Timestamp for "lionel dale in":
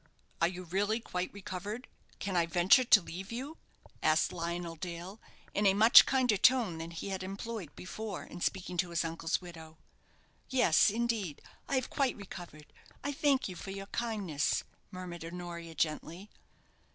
4.33-5.67